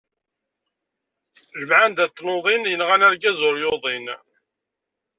Lemɛenda 1.59 2.05
n 2.07 2.11
tnuḍin, 2.11 2.69
yenɣan 2.71 3.05
argaz 3.07 3.39
ur 3.49 3.55
yuḍin. 3.63 4.05